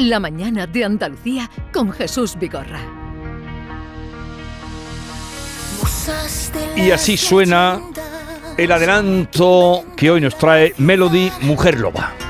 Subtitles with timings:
[0.00, 2.80] La mañana de Andalucía con Jesús Vigorra.
[6.74, 7.78] Y así suena
[8.56, 12.29] el adelanto que hoy nos trae Melody Mujer Loba.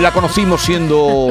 [0.00, 1.26] La conocimos siendo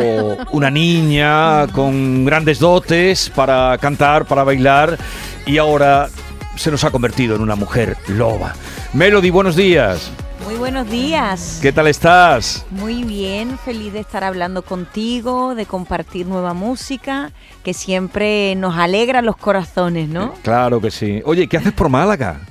[0.51, 4.95] una niña con grandes dotes para cantar, para bailar
[5.47, 6.07] y ahora
[6.55, 8.53] se nos ha convertido en una mujer loba.
[8.93, 10.11] Melody, buenos días.
[10.45, 11.57] Muy buenos días.
[11.63, 12.63] ¿Qué tal estás?
[12.69, 17.31] Muy bien, feliz de estar hablando contigo, de compartir nueva música,
[17.63, 20.33] que siempre nos alegra los corazones, ¿no?
[20.43, 21.23] Claro que sí.
[21.25, 22.41] Oye, ¿qué haces por Málaga?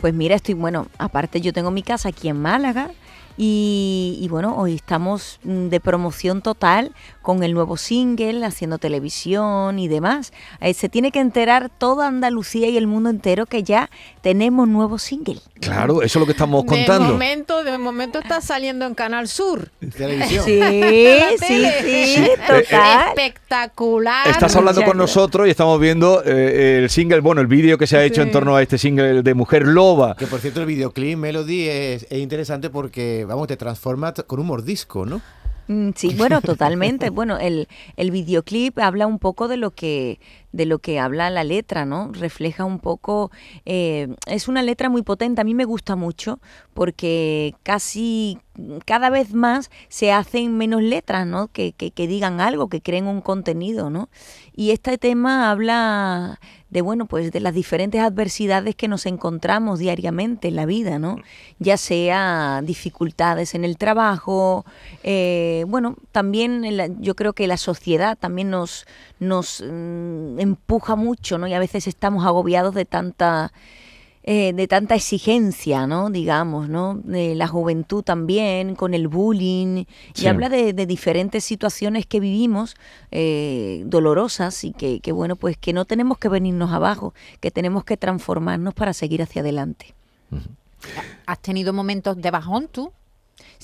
[0.00, 2.90] Pues mira, estoy, bueno, aparte yo tengo mi casa aquí en Málaga
[3.36, 9.78] y, y bueno, hoy estamos mm, de promoción total con el nuevo single, haciendo televisión
[9.78, 10.32] y demás.
[10.60, 13.90] Eh, se tiene que enterar toda Andalucía y el mundo entero que ya
[14.20, 15.40] tenemos nuevo single.
[15.60, 17.08] Claro, eso es lo que estamos De contando.
[17.12, 19.70] momento, de momento está saliendo en Canal Sur.
[19.96, 20.44] Televisión.
[20.44, 21.72] Sí, sí, tele.
[21.82, 23.08] sí, total.
[23.08, 24.28] Espectacular.
[24.28, 27.96] Estás hablando con nosotros y estamos viendo eh, el single, bueno, el vídeo que se
[27.96, 28.28] ha hecho Sí.
[28.28, 30.14] en torno a este single de Mujer Loba.
[30.16, 34.46] Que por cierto, el videoclip Melody es, es interesante porque, vamos, te transforma con un
[34.46, 35.20] mordisco, ¿no?
[35.68, 37.10] Mm, Sí, bueno, totalmente.
[37.10, 40.20] Bueno, el, el videoclip habla un poco de lo que
[40.54, 42.12] de lo que habla la letra, ¿no?
[42.12, 43.32] Refleja un poco,
[43.66, 46.38] eh, es una letra muy potente, a mí me gusta mucho
[46.74, 48.38] porque casi
[48.84, 51.48] cada vez más se hacen menos letras, ¿no?
[51.48, 54.08] Que, que, digan algo, que creen un contenido, ¿no?
[54.54, 56.38] Y este tema habla
[56.70, 61.16] de, bueno, pues de las diferentes adversidades que nos encontramos diariamente en la vida, ¿no?
[61.58, 64.64] Ya sea dificultades en el trabajo,
[65.02, 66.64] eh, bueno, también
[67.00, 68.86] yo creo que la sociedad también nos,
[69.18, 71.48] nos mm, empuja mucho, ¿no?
[71.48, 73.52] Y a veces estamos agobiados de tanta
[74.26, 76.08] eh, de tanta exigencia, ¿no?
[76.08, 76.94] Digamos, ¿no?
[76.94, 79.84] De la juventud también, con el bullying,
[80.14, 80.24] Sí.
[80.24, 82.74] y habla de, de diferentes situaciones que vivimos,
[83.10, 87.84] eh, dolorosas, y que, que, bueno, pues que no tenemos que venirnos abajo, que tenemos
[87.84, 89.94] que transformarnos para seguir hacia adelante.
[91.26, 92.92] ¿Has tenido momentos de bajón tú?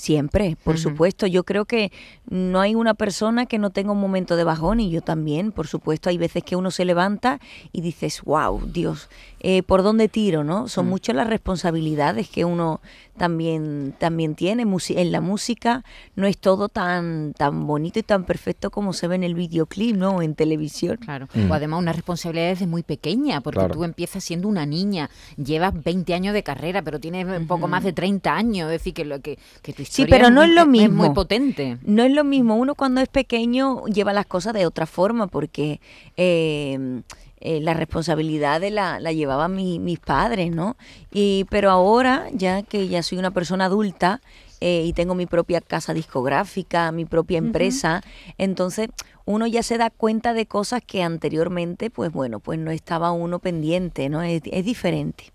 [0.01, 1.27] Siempre, por supuesto.
[1.27, 1.91] Yo creo que
[2.27, 5.67] no hay una persona que no tenga un momento de bajón y yo también, por
[5.67, 6.09] supuesto.
[6.09, 7.39] Hay veces que uno se levanta
[7.71, 9.09] y dices, wow, Dios,
[9.43, 10.43] eh, ¿por dónde tiro?
[10.43, 12.79] no Son muchas las responsabilidades que uno
[13.17, 14.63] también, también tiene.
[14.89, 15.83] En la música
[16.15, 19.95] no es todo tan, tan bonito y tan perfecto como se ve en el videoclip,
[19.95, 20.15] ¿no?
[20.17, 20.97] O en televisión.
[20.97, 21.27] Claro.
[21.33, 21.51] Mm.
[21.51, 23.75] O además una responsabilidad desde muy pequeña, porque Claro.
[23.75, 27.83] tú empiezas siendo una niña, llevas 20 años de carrera, pero tienes un poco más
[27.83, 30.55] de 30 años, es decir, que, lo, que, que tu historia pero no muy- es
[30.55, 31.13] lo muy mismo.
[31.13, 31.77] potente.
[31.83, 32.55] No es lo mismo.
[32.55, 35.79] Uno cuando es pequeño lleva las cosas de otra forma porque
[36.17, 37.01] eh,
[37.41, 40.77] eh, la responsabilidad de la, la llevaban mi- mis padres, ¿no?
[41.11, 44.21] Y, pero ahora, ya que ya soy una persona adulta
[44.61, 48.03] eh, y tengo mi propia casa discográfica, mi propia empresa,
[48.37, 48.89] entonces
[49.25, 53.39] uno ya se da cuenta de cosas que anteriormente, pues bueno, pues no estaba uno
[53.39, 54.21] pendiente, ¿no?
[54.21, 55.31] Es, es diferente.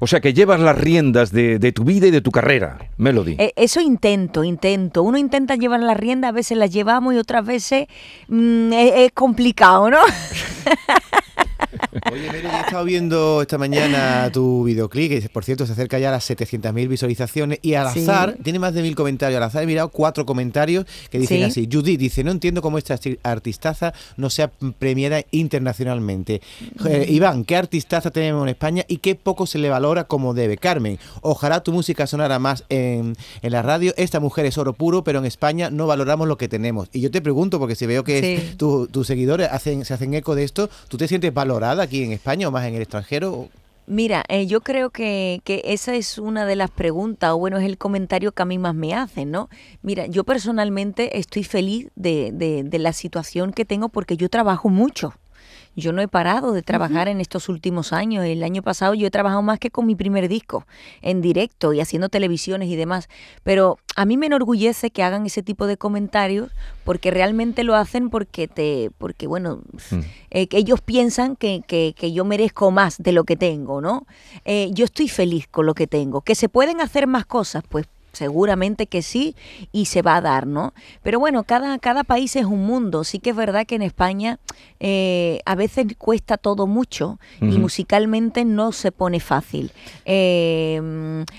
[0.00, 3.36] O sea que llevas las riendas de, de tu vida y de tu carrera, Melody.
[3.38, 5.02] Eh, Eso intento, intento.
[5.02, 7.86] Uno intenta llevar la rienda, a veces las llevamos y otras veces
[8.28, 9.96] mm, es, es complicado, ¿no?
[12.12, 15.98] Oye, Melo, yo he estado viendo esta mañana tu videoclip, que por cierto se acerca
[15.98, 18.00] ya a las 700.000 visualizaciones, y al Sí.
[18.02, 21.42] azar, tiene más de mil comentarios, al azar he mirado cuatro comentarios que dicen Sí.
[21.64, 21.68] así.
[21.70, 26.40] Judith dice, no entiendo cómo esta arti- artistaza no sea premiada internacionalmente.
[26.88, 30.56] Eh, Iván, ¿qué artistaza tenemos en España y qué poco se le valora como debe?
[30.56, 33.92] Carmen, ojalá tu música sonara más en, en la radio.
[33.96, 36.88] Esta mujer es oro puro, pero en España no valoramos lo que tenemos.
[36.92, 38.20] Y yo te pregunto, porque si veo que
[38.50, 38.56] Sí.
[38.56, 42.12] tu- tus seguidores hacen, se hacen eco de esto, ¿tú te sientes valorada aquí en
[42.12, 43.48] España o más en el extranjero?
[43.86, 47.64] Mira, eh, yo creo que, que esa es una de las preguntas, o bueno, es
[47.64, 49.48] el comentario que a mí más me hacen, ¿no?
[49.82, 54.68] Mira, yo personalmente estoy feliz de, de- de la situación que tengo porque yo trabajo
[54.68, 55.14] mucho.
[55.76, 58.24] Yo no he parado de trabajar en estos últimos años.
[58.24, 60.66] El año pasado yo he trabajado más que con mi primer disco,
[61.00, 63.08] en directo y haciendo televisiones y demás.
[63.44, 66.50] Pero a mí me enorgullece que hagan ese tipo de comentarios
[66.84, 69.60] porque realmente lo hacen porque te, porque bueno,
[70.30, 74.06] eh, que ellos piensan que, que- que yo merezco más de lo que tengo, ¿no?
[74.44, 76.20] Eh, yo estoy feliz con lo que tengo.
[76.22, 79.34] Que se pueden hacer más cosas, pues seguramente que sí
[79.72, 80.74] y se va a dar, ¿no?
[81.02, 83.04] Pero bueno, cada, cada país es un mundo.
[83.04, 84.38] Sí que es verdad que en España
[84.78, 89.72] eh, a veces cuesta todo mucho y musicalmente no se pone fácil.
[90.04, 90.80] Eh,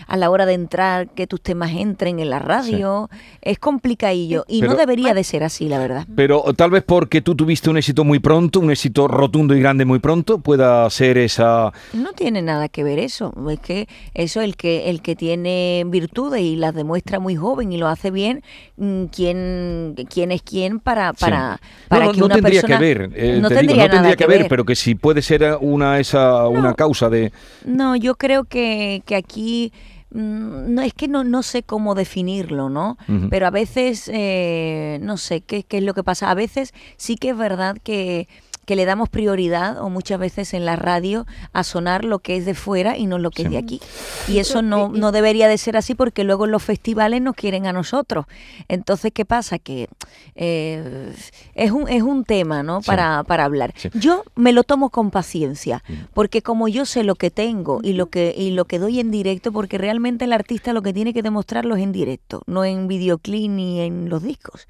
[0.07, 3.09] a la hora de entrar, que tus temas entren en la radio,
[3.41, 6.07] es complicadillo y no debería de ser así, la verdad.
[6.15, 9.85] Pero tal vez porque tú tuviste un éxito muy pronto, un éxito rotundo y grande
[9.85, 11.71] muy pronto, pueda ser esa...
[11.94, 13.33] No tiene nada que ver eso.
[13.50, 17.78] Es que eso el que el que tiene virtudes y las demuestra muy joven y
[17.78, 18.44] lo hace bien,
[18.78, 21.69] mm, quién quién es quién para para Sí.
[21.90, 23.88] para no, que no una tendría persona que ver, eh, no te tendría digo, no
[23.88, 27.31] nada tendría que ver, pero que si puede ser una esa una causa de
[27.66, 29.74] No, yo creo que, que aquí
[30.12, 32.98] mm, no es que no, no sé cómo definirlo, ¿no?
[33.30, 36.30] Pero a veces eh, no sé qué, qué es lo que pasa.
[36.30, 38.28] A veces sí que es verdad que
[38.66, 42.46] que le damos prioridad o muchas veces en la radio a sonar lo que es
[42.46, 43.81] de fuera y no lo que es de aquí.
[44.28, 47.66] Y eso no, no debería de ser así porque luego en los festivales nos quieren
[47.66, 48.25] a nosotros.
[48.68, 49.60] Entonces, ¿qué pasa?
[49.60, 49.88] Que
[50.36, 51.13] eh,
[51.56, 52.81] es, un, es un tema, ¿no?
[52.81, 52.88] Sí.
[52.88, 53.74] Para, para hablar.
[53.75, 53.90] Sí.
[53.94, 55.84] Yo me lo tomo con paciencia,
[56.14, 59.12] porque como yo sé lo que tengo y lo que, y lo que doy en
[59.12, 62.88] directo, porque realmente el artista lo que tiene que demostrarlo es en directo, no en
[62.88, 64.68] videoclip ni en los discos.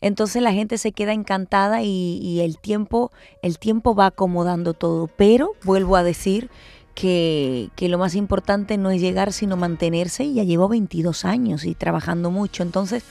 [0.00, 3.12] Entonces la gente se queda encantada y, y el tiempo,
[3.42, 5.08] el tiempo va acomodando todo.
[5.08, 6.50] Pero vuelvo a decir
[6.94, 10.24] que, que lo más importante no es llegar, sino mantenerse.
[10.24, 12.62] Y ya llevo 22 años y trabajando mucho.
[12.62, 13.04] Entonces,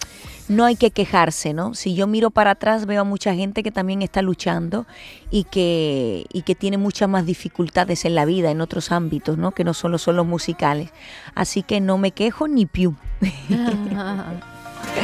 [0.47, 1.73] no hay que quejarse, ¿no?
[1.73, 4.85] Si yo miro para atrás, veo a mucha gente que también está luchando
[5.31, 9.51] y que, y que tiene muchas más dificultades en la vida, en otros ámbitos, ¿no?
[9.51, 10.91] Que no solo son los musicales.
[11.33, 12.95] Así que no me quejo ni piu.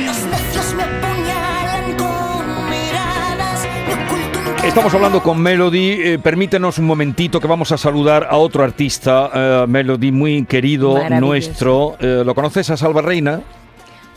[0.06, 0.84] Los necios me
[4.64, 9.30] Estamos hablando con Melody, eh, permítenos un momentito que vamos a saludar a otro artista,
[9.34, 11.98] eh, Melody, muy querido nuestro.
[12.00, 13.42] Eh, ¿Lo conoces a Salva Reina?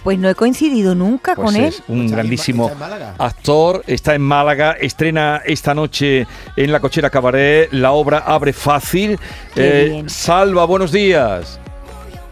[0.04, 1.64] Pues no he coincidido nunca Pues con él.
[1.64, 6.26] es un Está en Ma- grandísimo está actor, está en Málaga, estrena esta noche
[6.56, 9.18] en la Cochera Cabaret, la obra Abre Fácil.
[9.54, 10.10] Qué bien.
[10.10, 11.58] Salva, buenos días.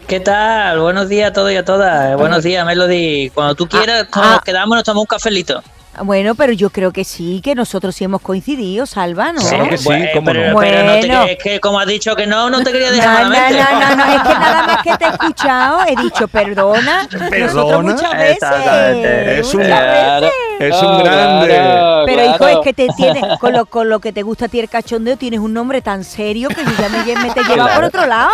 [0.06, 0.80] ¿Qué tal?
[0.80, 2.14] Buenos días a todos y a todas.
[2.18, 3.30] Buenos días, Melody.
[3.30, 4.32] Cuando tú quieras, ah.
[4.34, 5.62] nos quedamos nos tomamos un cafelito.
[6.04, 9.40] Bueno, pero yo creo que sí, que nosotros sí hemos coincidido, Salva, ¿no?
[9.40, 10.58] Claro que sí, Bueno, cómo pero, no.
[10.58, 11.22] pero no te Bueno.
[11.24, 13.62] crees que, como has dicho que no, no te quería No, dejar no, malamente.
[13.62, 17.30] no, no, no, es que nada más que te he escuchado, he dicho perdona, nosotros
[17.30, 17.78] ¿Perdona?
[17.92, 19.38] muchas veces, Exactamente.
[19.40, 20.32] Es un- muchas veces.
[20.68, 21.48] Es un Oh, grande.
[21.48, 22.58] claro, Pero hijo, claro.
[22.60, 25.16] es que te tienes, con lo, con lo que te gusta a ti el cachondeo,
[25.16, 28.30] tienes un nombre tan serio que yo ya me, me te lleva por otro lado.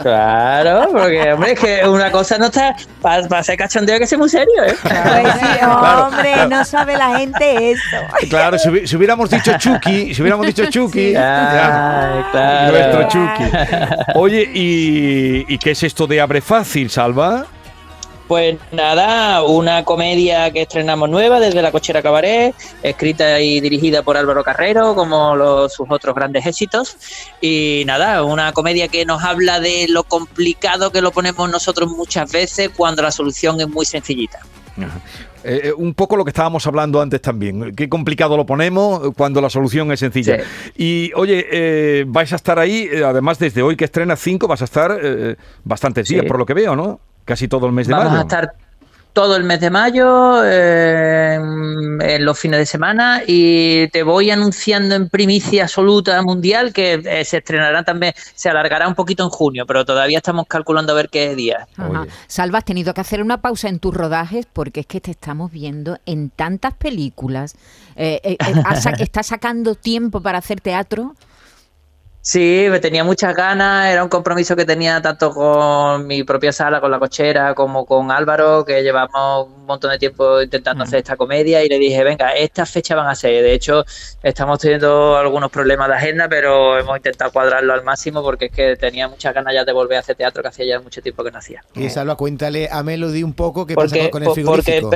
[0.00, 2.74] Claro, porque, hombre, es que una cosa no está.
[3.00, 4.74] Para ser cachondeo hay que ser muy serio, ¿eh?
[4.82, 7.82] Pues sí, hombre, no sabe la gente eso.
[8.30, 12.72] Claro, si, hubi- si hubiéramos dicho Chucky, si hubiéramos dicho Chucky, claro.
[12.72, 13.44] nuestro Chucky.
[14.14, 17.44] Oye, ¿y, ¿y qué es esto de Abre Fácil, Salva?
[18.32, 24.16] Pues nada, una comedia que estrenamos nueva desde la Cochera Cabaret, escrita y dirigida por
[24.16, 26.96] Álvaro Carrero, como los, sus otros grandes éxitos.
[27.42, 32.32] Y nada, una comedia que nos habla de lo complicado que lo ponemos nosotros muchas
[32.32, 34.38] veces cuando la solución es muy sencillita.
[34.78, 34.98] Ajá.
[35.44, 37.74] Eh, eh, un poco lo que estábamos hablando antes también.
[37.76, 40.38] Qué complicado lo ponemos cuando la solución es sencilla.
[40.74, 44.62] Y oye, eh, vais a estar ahí, eh, además desde hoy que estrena 5, vas
[44.62, 46.28] a estar eh, bastantes días, Sí.
[46.28, 46.98] por lo que veo, ¿no?
[47.24, 48.20] Casi todo el mes de Vamos mayo.
[48.20, 48.54] a estar
[49.12, 54.94] todo el mes de mayo, eh, en los fines de semana, y te voy anunciando
[54.94, 59.66] en primicia absoluta mundial que eh, se estrenará también, se alargará un poquito en junio,
[59.66, 61.66] pero todavía estamos calculando a ver qué día.
[61.76, 62.06] Ajá.
[62.26, 65.52] Salva, has tenido que hacer una pausa en tus rodajes porque es que te estamos
[65.52, 67.54] viendo en tantas películas.
[67.96, 68.54] Eh, eh, eh,
[68.98, 71.14] ¿Estás sacando tiempo para hacer teatro?
[72.24, 76.80] Sí, me tenía muchas ganas, era un compromiso que tenía tanto con mi propia sala,
[76.80, 81.16] con la cochera, como con Álvaro, que llevamos un montón de tiempo intentando hacer esta
[81.16, 83.42] comedia y le dije, venga, estas fechas van a ser.
[83.42, 83.84] De hecho,
[84.22, 88.76] estamos teniendo algunos problemas de agenda, pero hemos intentado cuadrarlo al máximo porque es que
[88.76, 91.32] tenía muchas ganas ya de volver a hacer teatro, que hacía ya mucho tiempo que
[91.32, 91.64] no hacía.
[91.74, 94.90] Y Salva, cuéntale a Melody un poco qué pasa Porque, con el porque frigorífico.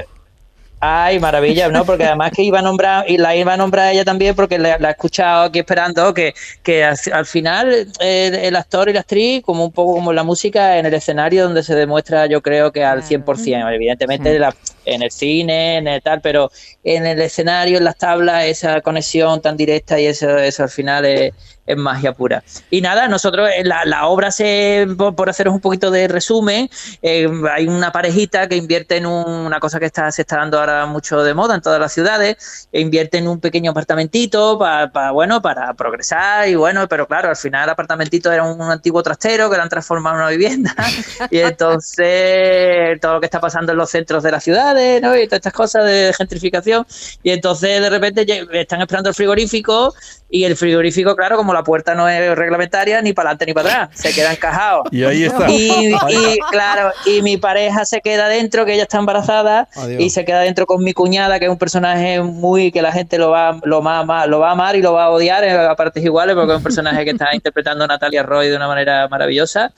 [0.79, 1.85] Ay, maravilla, ¿no?
[1.87, 4.79] Porque además que iba a nombrar, y la iba a nombrar ella también porque la,
[4.79, 9.01] la he escuchado aquí esperando, que, que al, al final el, el actor y la
[9.01, 12.73] actriz, como un poco como la música, en el escenario donde se demuestra, yo creo
[12.73, 14.39] que al 100%, evidentemente Sí.
[14.39, 14.55] la-
[14.87, 16.51] en el cine, en el tal, pero
[16.85, 21.05] en el escenario, en las tablas, esa conexión tan directa y eso, eso al final
[21.05, 21.33] es,
[21.77, 22.45] magia pura.
[22.71, 26.71] Y nada, nosotros, eh, la, la obra, se, por, haceros un poquito de resumen,
[27.03, 30.61] eh, hay una parejita que invierte en un- una cosa que está, se está dando
[30.61, 35.11] ahora mucho de moda en todas las ciudades, e invierte en un pequeño apartamentito para,
[35.11, 39.51] bueno, para progresar y bueno, pero claro, al final el apartamentito era un, antiguo trastero
[39.51, 40.75] que lo han transformado en una vivienda
[41.31, 44.45] y entonces todo lo que está pasando en los centros de las
[44.77, 45.17] ciudades, ¿no?
[45.17, 46.87] Y todas estas cosas de gentrificación
[47.23, 49.95] y entonces de repente están esperando el frigorífico
[50.29, 53.69] y el frigorífico, claro, como la puerta no es reglamentaria, ni para adelante ni para
[53.85, 54.83] atrás, se queda encajado.
[54.91, 55.49] Y ahí está.
[55.49, 60.01] Y, y, claro, y mi pareja se queda dentro, que ella está embarazada, Adiós.
[60.03, 63.19] y se queda dentro con mi cuñada, que es un personaje muy que la gente
[63.19, 65.45] lo va, lo va, a amar- lo va a amar y lo va a odiar
[65.49, 69.07] a partes iguales, porque es un personaje que está interpretando Natalia Roy de una manera
[69.09, 69.73] maravillosa.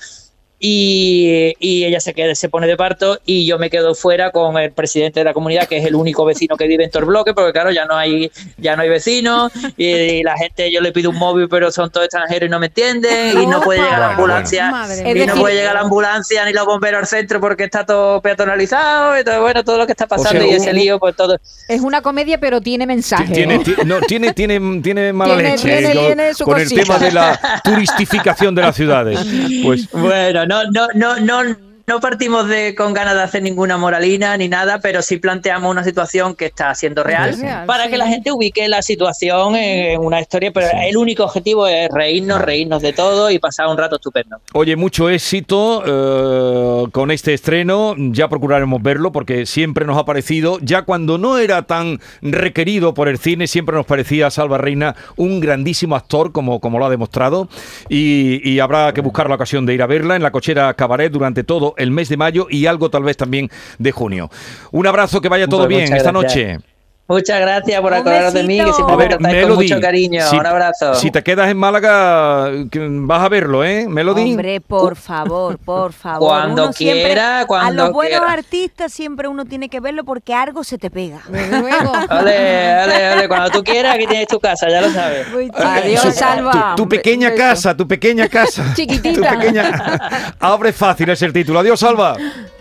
[0.61, 4.59] Y, y ella se queda, se pone de parto y yo me quedo fuera con
[4.59, 7.07] el presidente de la comunidad, que es el único vecino que vive en todo el
[7.07, 10.91] bloque, porque claro, ya no hay, ya no hay vecinos, y, la gente, yo le
[10.91, 14.01] pido un móvil, pero son todos extranjeros y no me entienden, y no puede llegar
[14.01, 17.65] la ambulancia, Madre y no puede llegar la ambulancia ni los bomberos al centro porque
[17.65, 20.73] está todo peatonalizado, y todo, bueno, todo lo que está pasando sea, y un- ese
[20.73, 21.39] lío, pues todo.
[21.69, 23.33] Es una comedia, pero tiene mensaje.
[23.33, 23.63] Tiene, ¿no?
[23.63, 26.99] ti- no, tiene, tiene, tiene mala Tiene- leche tiene- con, tiene su con el tema
[26.99, 29.21] de la turistificación de las ciudades.
[29.65, 31.57] Pues Bueno, no, no, no, no,
[31.89, 35.83] no partimos de con ganas de hacer ninguna moralina ni nada, pero sí planteamos una
[35.83, 37.91] situación que está siendo real, Es real, para sí.
[37.91, 41.89] que la gente ubique la situación en, en una historia, pero el único objetivo es
[41.91, 44.37] reírnos, reírnos de todo y pasar un rato estupendo.
[44.53, 47.95] Oye, mucho éxito eh, con este estreno.
[47.97, 53.09] Ya procuraremos verlo porque siempre nos ha parecido, ya cuando no era tan requerido por
[53.09, 57.49] el cine, siempre nos parecía Salva Reina un grandísimo actor, como, como lo ha demostrado.
[57.89, 61.11] Y, y habrá que buscar la ocasión de ir a verla en la cochera Cabaret
[61.11, 64.31] durante todo el mes de mayo y algo tal vez también de junio.
[64.73, 66.13] Un abrazo, que vaya todo bien esta gracias.
[66.13, 66.78] noche.
[67.11, 70.27] Muchas gracias por acordaros de mí, que siempre A me tratáis con Melody, mucho cariño.
[70.29, 70.95] si- un abrazo.
[70.95, 74.25] Si te quedas en Málaga, vas a verlo, ¿eh, Melody?
[74.33, 76.29] Hombre, por favor, por favor.
[76.29, 78.33] Cuando Uno siempre- quiera, A cuando los buenos quiera.
[78.35, 81.21] artistas siempre uno tiene que verlo porque algo se te pega.
[81.31, 81.93] Luego.
[82.11, 85.27] Ole, ole, ole, cuando tú quieras, aquí tienes tu casa, ya lo sabes.
[85.57, 86.15] Adiós.
[86.15, 86.75] Salva.
[86.77, 87.39] Tu, tu pequeña beso.
[87.43, 88.65] casa, tu pequeña casa.
[88.77, 89.33] Chiquitita.
[89.33, 90.35] Tu pequeña...
[90.41, 91.61] Abre fácil es el título.
[91.61, 92.17] Adiós, Salva.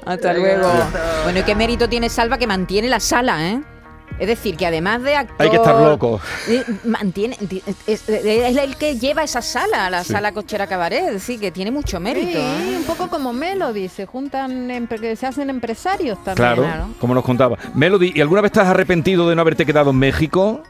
[0.06, 0.72] Hasta luego.
[1.26, 3.62] Bueno, ¿y qué mérito tiene Salva que mantiene la sala, eh?
[4.20, 5.36] Es decir, que además de actor...
[5.40, 6.20] Hay que estar loco.
[6.86, 7.38] Mantiene,
[7.86, 11.70] es, es el que lleva esa sala, la sala cochera cabaret, es decir, que tiene
[11.70, 12.40] mucho mérito.
[12.40, 12.78] Sí, ¿eh?
[12.78, 16.36] un poco como Melody, se juntan, que se hacen empresarios también.
[16.36, 16.88] Claro, claro.
[17.00, 17.58] como nos contaba.
[17.76, 20.64] Melody, ¿y alguna vez estás arrepentido de no haberte quedado en México?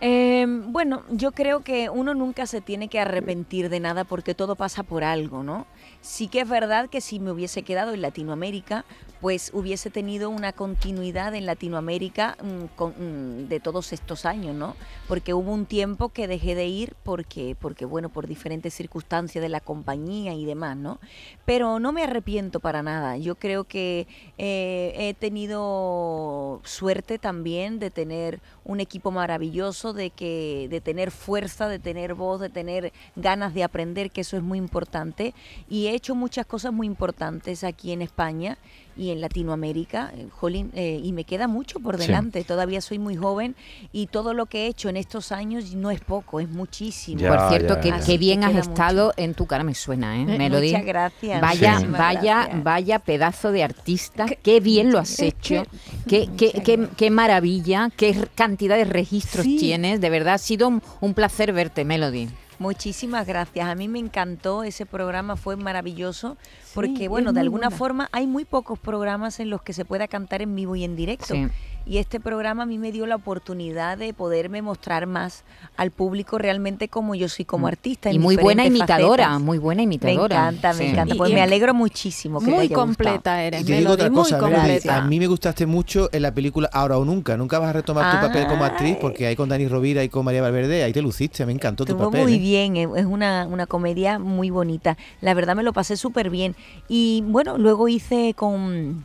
[0.00, 4.56] Eh, bueno, yo creo que uno nunca se tiene que arrepentir de nada porque todo
[4.56, 5.66] pasa por algo, ¿no?
[6.02, 8.84] Sí que es verdad que si me hubiese quedado en Latinoamérica,
[9.22, 14.74] pues hubiese tenido una continuidad en Latinoamérica mm, mm, de todos estos años, ¿no?
[15.06, 19.48] Porque hubo un tiempo que dejé de ir porque, porque, bueno, por diferentes circunstancias de
[19.48, 20.98] la compañía y demás, ¿no?
[21.44, 23.16] Pero no me arrepiento para nada.
[23.16, 30.66] Yo creo que eh, he tenido suerte también de tener un equipo maravilloso, de que,
[30.68, 34.58] de tener fuerza, de tener voz, de tener ganas de aprender, que eso es muy
[34.58, 35.32] importante.
[35.68, 38.58] Y he hecho muchas cosas muy importantes aquí en España
[38.96, 42.06] y en Latinoamérica, eh, jolín, eh, y me queda mucho por Sí.
[42.06, 42.44] delante.
[42.44, 43.56] Todavía soy muy joven
[43.92, 47.20] y todo lo que he hecho en estos años no es poco, es muchísimo.
[47.20, 48.00] Ya, Por cierto, ya, que ya.
[48.00, 50.68] qué bien has estado en tu cara, me suena, ¿eh, Eh, Melody?
[50.72, 51.40] Muchas gracias.
[51.40, 52.64] Vaya, muchísimas vaya, gracias.
[52.64, 54.26] vaya pedazo de artista.
[54.42, 55.64] Qué bien lo has hecho.
[56.08, 57.88] Qué, qué, qué- qué maravilla.
[57.96, 59.56] Qué cantidad de registros Sí.
[59.56, 60.00] tienes.
[60.00, 62.28] De verdad, ha sido un, un placer verte, Melody.
[62.58, 63.68] Muchísimas gracias.
[63.68, 66.36] A mí me encantó ese programa, fue maravilloso,
[66.74, 67.76] porque Sí, bueno, de muy alguna buena.
[67.76, 70.96] forma hay muy pocos programas en los que se pueda cantar en vivo y en
[70.96, 71.34] directo.
[71.34, 71.46] Sí.
[71.84, 75.42] Y este programa a mí me dio la oportunidad de poderme mostrar más
[75.76, 78.08] al público realmente como yo soy como artista.
[78.08, 78.20] en Mm.
[78.20, 79.42] Y muy buena imitadora, facetas.
[79.42, 80.36] muy buena Me imitadora.
[80.36, 80.78] encanta, Sí.
[80.84, 81.14] me encanta.
[81.14, 82.86] Y- Pues y me alegro muchísimo que te Muy haya gustado.
[82.86, 84.96] completa eres, Y te digo Melody, otra muy cosa, Melody, completa.
[84.96, 87.36] a mí me gustaste mucho en la película Ahora o Nunca.
[87.36, 88.98] Nunca vas a retomar tu papel como actriz Ay.
[89.00, 91.96] porque ahí con Dani Rovira y con María Valverde, ahí te luciste, me encantó tu
[91.98, 92.22] papel.
[92.22, 92.38] muy ¿eh?
[92.38, 94.96] bien, eh, es una, una comedia muy bonita.
[95.20, 96.54] La verdad me lo pasé súper bien.
[96.88, 99.04] Y bueno, luego hice con,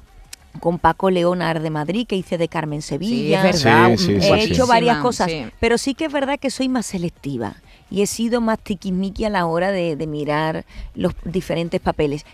[0.60, 3.48] con Paco Leonar de Madrid, que hice de Carmen Sí, Sevilla.
[3.50, 3.90] es verdad.
[3.98, 4.54] Sí, sí, He sí, sí.
[4.54, 5.46] hecho varias cosas, sí.
[5.60, 7.56] pero sí que es verdad que soy más selectiva
[7.90, 12.26] y he sido más tiquismiqui a la hora de, de mirar los diferentes papeles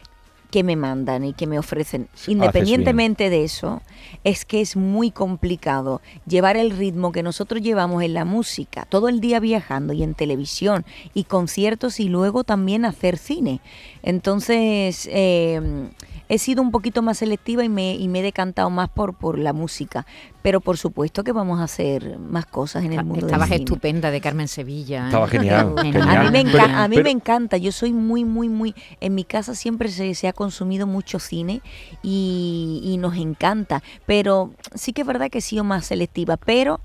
[0.53, 2.09] que me mandan y que me ofrecen.
[2.27, 3.81] Independientemente de eso,
[4.23, 9.09] es que es muy complicado llevar el ritmo que nosotros llevamos en la música, todo
[9.09, 13.61] el día viajando y en televisión y conciertos y luego también hacer cine.
[14.03, 15.89] Entonces, eh,
[16.33, 19.37] he sido un poquito más selectiva y me, y me he decantado más por, por
[19.39, 20.05] la música.
[20.41, 23.63] Pero por supuesto que vamos a hacer más cosas en el mundo Estabas del cine.
[23.65, 25.03] estupenda de Carmen Sevilla.
[25.03, 25.05] ¿eh?
[25.07, 25.73] Estaba genial.
[25.77, 25.91] A mí,
[26.31, 28.75] me, enca- Pero- a mí pero- me encanta, yo soy muy, muy, muy...
[28.99, 31.61] En mi casa siempre se, se ha consumido mucho cine
[32.01, 36.81] y, y nos encanta, pero sí que es verdad que he sido más selectiva, pero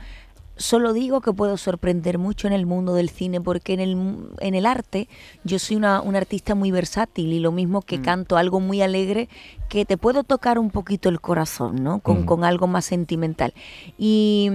[0.58, 3.96] solo digo que puedo sorprender mucho en el mundo del cine porque en el,
[4.40, 5.08] en el arte
[5.44, 9.28] yo soy una, una artista muy versátil y lo mismo que canto algo muy alegre
[9.68, 12.00] que te puedo tocar un poquito el corazón, ¿no?
[12.00, 13.52] Con, con algo más sentimental.
[13.96, 14.50] Y,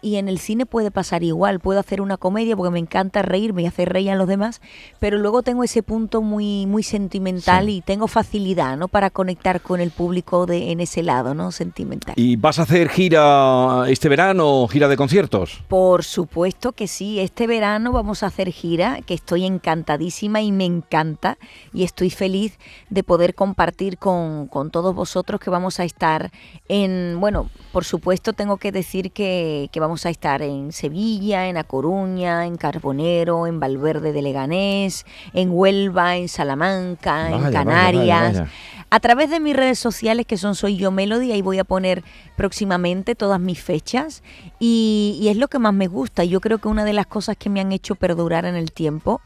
[0.00, 3.62] y en el cine puede pasar igual, puedo hacer una comedia porque me encanta reírme
[3.62, 4.60] y hacer reír a los demás,
[4.98, 7.76] pero luego tengo ese punto muy, muy sentimental Sí.
[7.76, 8.88] y tengo facilidad, ¿no?
[8.88, 11.52] Para conectar con el público de, en ese lado, ¿no?
[11.52, 12.14] Sentimental.
[12.16, 15.62] ¿Y vas a hacer gira este verano, gira de conciertos?
[15.68, 20.64] Por supuesto que sí, este verano vamos a hacer gira, que estoy encantadísima y me
[20.64, 21.38] encanta
[21.72, 22.58] y estoy feliz
[22.90, 26.30] de poder compartir con, con todos vosotros que vamos a estar
[26.68, 31.56] en, bueno, por supuesto tengo que decir que, que vamos a estar en Sevilla, en
[31.56, 38.20] A Coruña, en Carbonero, en Valverde de Leganés, en Huelva, en Salamanca, Vaya, en Canarias.
[38.20, 38.52] vaya, vaya.
[38.90, 42.04] A través de mis redes sociales, que son Soy Yo Melody, ahí voy a poner
[42.36, 44.22] próximamente todas mis fechas.
[44.60, 46.24] Y, y es lo que más me gusta.
[46.24, 49.22] Yo creo que una de las cosas que me han hecho perdurar en el tiempo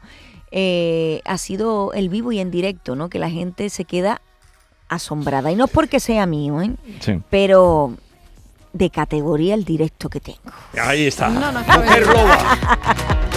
[0.51, 3.09] eh, ha sido el vivo y en directo, ¿no?
[3.09, 4.21] Que la gente se queda
[4.89, 5.51] asombrada.
[5.51, 6.71] Y no es porque sea mío, ¿eh?
[6.99, 7.21] Sí.
[7.29, 7.95] Pero
[8.73, 10.39] de categoría el directo que tengo.
[10.81, 11.29] Ahí está.
[11.29, 12.37] No cabe Mujer loba.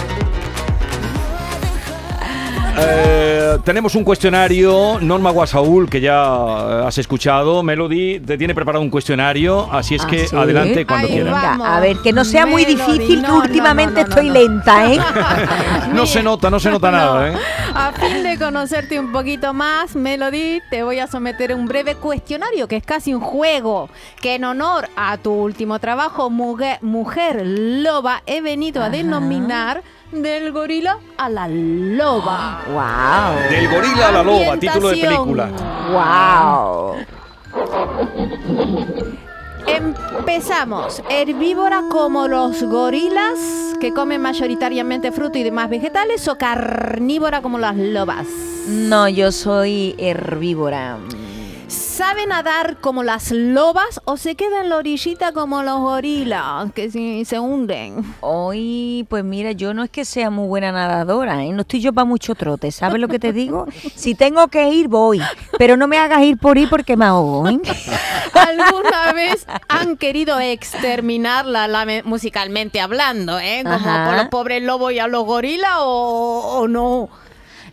[2.83, 7.63] Eh, tenemos un cuestionario, Norma Guasaúl, que ya eh, has escuchado.
[7.63, 10.35] Melody te tiene preparado un cuestionario, así es ¿Ah, que sí?
[10.35, 11.59] adelante cuando Ahí quieras.
[11.63, 14.33] a ver, que no sea muy Melody, difícil, no, que últimamente no, no, estoy no.
[14.33, 14.99] lenta, ¿eh?
[15.93, 17.33] No se nota, no se nota nada, ¿eh?
[17.73, 21.95] A fin de conocerte un poquito más, Melody, te voy a someter a un breve
[21.95, 23.89] cuestionario que es casi un juego.
[24.21, 28.95] Que en honor a tu último trabajo, Mujer, Mujer Loba, he venido a Ajá.
[28.97, 32.61] denominar del gorila a la loba.
[32.67, 33.49] ¡Wow!
[33.49, 35.49] Del gorila a la loba, título de película.
[35.91, 36.95] ¡Wow!
[39.67, 41.01] Empezamos.
[41.09, 43.39] Herbívora como los gorilas,
[43.79, 48.27] que comen mayoritariamente fruto y demás vegetales, o carnívora como las lobas.
[48.67, 50.97] No, yo soy herbívora.
[51.75, 56.91] ¿Sabe nadar como las lobas o se queda en la orillita como los gorilas, que
[56.91, 58.03] si se hunden?
[58.19, 61.53] Hoy, pues mira, yo no es que sea muy buena nadadora, ¿eh?
[61.53, 63.67] no estoy yo para mucho trote, ¿sabes lo que te digo?
[63.95, 65.21] Si tengo que ir, voy,
[65.57, 67.47] pero no me hagas ir por ir porque me ahogo.
[67.47, 67.59] ¿eh?
[68.33, 73.61] ¿Alguna vez han querido exterminarla la me- musicalmente hablando, eh?
[73.63, 74.07] Como Ajá.
[74.09, 77.07] por los pobres lobos y a los gorilas o, o no?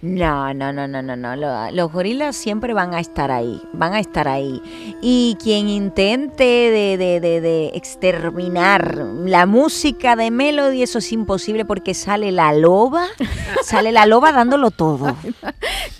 [0.01, 1.35] No, no, no, no, no, no.
[1.35, 4.63] lo- Los gorilas siempre van a estar ahí, van a estar ahí.
[5.03, 11.65] Y quien intente de, de, de, de exterminar la música de Melody, eso es imposible
[11.65, 13.07] porque sale la loba,
[13.65, 15.17] sale la loba dándolo todo.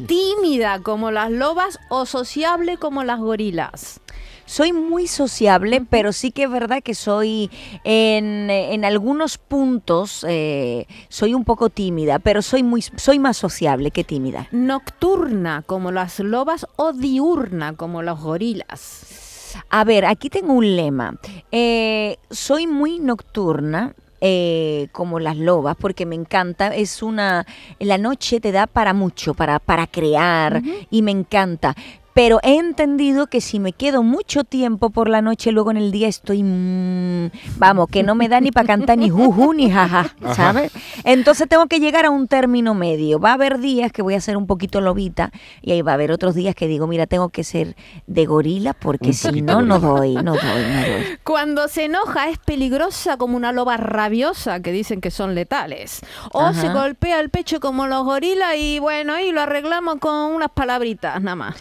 [0.07, 4.01] ¿Tímida como las lobas o sociable como las gorilas?
[4.49, 7.51] Soy muy sociable, pero sí que es verdad que soy
[7.85, 13.91] en, en algunos puntos eh, soy un poco tímida, pero soy muy soy más sociable
[13.91, 14.49] que tímida.
[14.51, 19.55] ¿Nocturna como las lobas o diurna como los gorilas?
[19.69, 21.19] A ver, aquí tengo un lema.
[21.53, 23.95] Eh, soy muy nocturna.
[24.21, 27.47] eh, como las lobas porque me encanta es una
[27.79, 31.77] la noche te da para mucho para para crear y me encanta
[32.19, 35.93] pero he entendido que si me quedo mucho tiempo por la noche, luego en el
[35.93, 40.17] día estoy, mm, vamos, que no me da ni para cantar ni juju ni jaja,
[40.35, 40.73] ¿sabes?
[41.05, 43.21] Entonces tengo que llegar a un término medio.
[43.21, 45.31] Va a haber días que voy a ser un poquito lobita
[45.63, 47.77] y ahí va a haber otros días que digo, mira, tengo que ser
[48.09, 51.19] de gorila porque si no, no doy, no doy, no doy.
[51.23, 56.01] Cuando se enoja es peligrosa como una loba rabiosa que dicen que son letales.
[56.33, 56.61] O Ajá.
[56.61, 61.23] se golpea el pecho como los gorilas y bueno, y lo arreglamos con unas palabritas
[61.23, 61.55] nada más.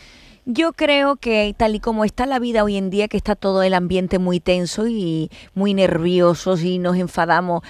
[0.50, 3.64] Yo creo que tal y como está la vida hoy en día, que está todo
[3.64, 7.64] el ambiente muy tenso y muy nerviosos y nos enfadamos,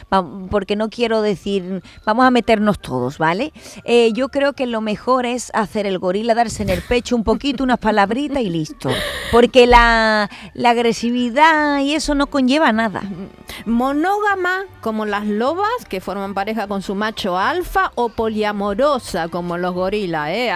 [0.52, 3.52] porque no quiero decir, vamos a meternos todos, ¿vale?
[3.84, 7.24] Eh, yo creo que lo mejor es hacer el gorila, darse en el pecho un
[7.24, 8.92] poquito, unas palabritas y listo.
[9.32, 13.02] Porque la, la agresividad y eso no conlleva nada.
[13.66, 19.74] Monógama como las lobas que forman pareja con su macho alfa o poliamorosa como los
[19.74, 20.52] gorilas, ¿eh?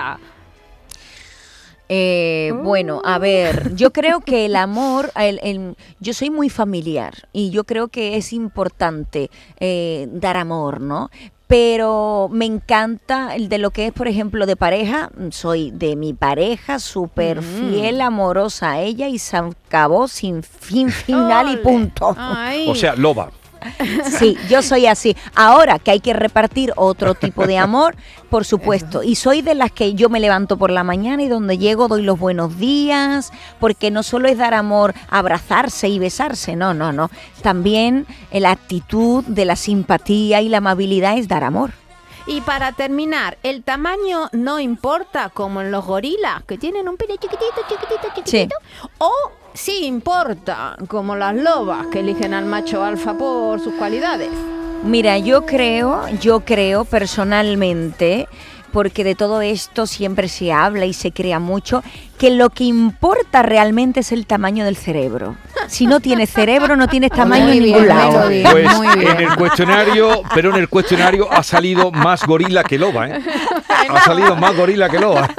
[1.94, 7.28] Eh, bueno, a ver, yo creo que el amor, el- el- yo soy muy familiar
[7.34, 11.10] y yo creo que es importante eh, dar amor, ¿no?
[11.48, 15.10] Pero me encanta el de lo que es, por ejemplo, de pareja.
[15.32, 21.52] Soy de mi pareja, súper fiel, amorosa a ella y se acabó sin fin final
[21.52, 22.16] y punto.
[22.18, 22.70] Ay.
[22.70, 23.32] O sea, loba.
[24.20, 25.16] Sí, yo soy así.
[25.36, 27.96] Ahora que hay que repartir otro tipo de amor,
[28.30, 29.04] por supuesto.
[29.04, 32.02] Y soy de las que yo me levanto por la mañana y donde llego doy
[32.02, 37.10] los buenos días, porque no solo es dar amor, abrazarse y besarse, no, no, no.
[37.42, 41.72] También la actitud de la simpatía y la amabilidad es dar amor.
[42.28, 47.18] Y para terminar, el tamaño no importa como en los gorilas, que tienen un pene
[47.18, 48.56] chiquitito, chiquitito, chiquitito.
[49.00, 49.12] O
[49.54, 54.30] sí importa, como las lobas, que eligen al macho alfa por sus cualidades.
[54.84, 58.28] Mira, yo creo, yo creo personalmente,
[58.72, 61.84] porque de todo esto siempre se habla y se crea mucho,
[62.18, 65.36] que lo que importa realmente es el tamaño del cerebro.
[65.72, 68.24] Si no tienes cerebro, no tienes tamaño Muy en bien, lado.
[68.52, 69.12] Pues Muy bien.
[69.12, 73.22] en el cuestionario, pero en el cuestionario ha salido más gorila que loba, ¿eh?
[73.90, 75.30] Ha salido más gorila que loba.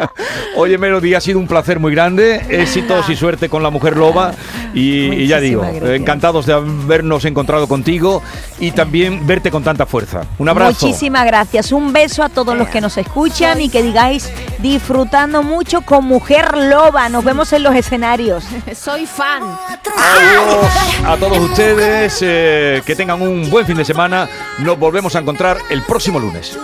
[0.56, 2.36] Oye, Melody, ha sido un placer muy grande.
[2.48, 4.32] Éxitos y suerte con la mujer loba.
[4.72, 5.90] Y, y ya digo, gracias.
[5.90, 8.22] encantados de habernos encontrado contigo
[8.58, 10.22] y también verte con tanta fuerza.
[10.38, 10.86] Un abrazo.
[10.86, 11.72] Muchísimas gracias.
[11.72, 14.32] Un beso a todos los que nos escuchan y que digáis
[14.64, 17.10] disfrutando mucho con Mujer Loba.
[17.10, 18.44] Nos vemos en los escenarios.
[18.74, 19.42] Soy fan.
[19.42, 20.66] Adiós
[21.04, 22.18] a todos ustedes.
[22.22, 24.26] eh, que tengan un buen fin de semana.
[24.60, 26.58] Nos volvemos a encontrar el próximo lunes.